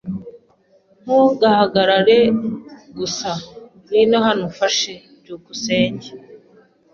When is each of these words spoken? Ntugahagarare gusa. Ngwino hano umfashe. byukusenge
Ntugahagarare 1.01 2.19
gusa. 2.97 3.29
Ngwino 3.81 4.17
hano 4.27 4.41
umfashe. 4.49 4.93
byukusenge 5.21 6.07